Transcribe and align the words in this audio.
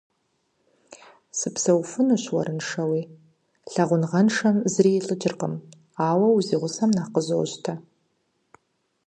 Сыпсэуфынущ 1.37 2.23
уэрыншэуи, 2.33 3.03
лъэгъуныгъэншэм 3.71 4.55
зыри 4.71 4.91
илӏыкӏыркъым, 4.99 5.53
ауэ 6.09 6.27
узигъусэм 6.37 6.89
нэхъ 6.95 7.09
къызощтэ. 7.13 7.73